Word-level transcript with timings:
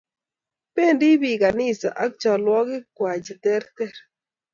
Bendi 0.75 1.09
bik 1.21 1.39
kanisa 1.43 1.89
ak 2.03 2.11
nyalwogik 2.21 2.85
kwai 2.97 3.19
che 3.25 3.33
ter 3.43 3.63
ter 3.75 3.93